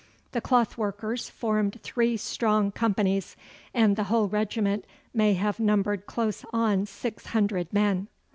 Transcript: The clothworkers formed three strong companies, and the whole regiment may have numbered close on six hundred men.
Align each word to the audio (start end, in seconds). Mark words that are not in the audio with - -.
The 0.31 0.41
clothworkers 0.41 1.29
formed 1.29 1.79
three 1.83 2.17
strong 2.17 2.71
companies, 2.71 3.35
and 3.71 3.95
the 3.95 4.05
whole 4.05 4.27
regiment 4.27 4.85
may 5.13 5.35
have 5.35 5.59
numbered 5.59 6.07
close 6.07 6.43
on 6.51 6.87
six 6.87 7.27
hundred 7.27 7.71
men. 7.71 8.07